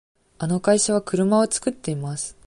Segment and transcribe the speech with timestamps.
[0.39, 2.35] あの会社は車を作っています。